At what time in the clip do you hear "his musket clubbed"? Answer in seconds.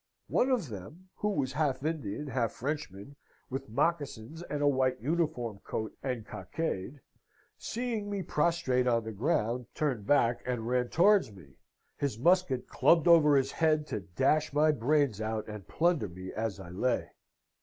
11.97-13.07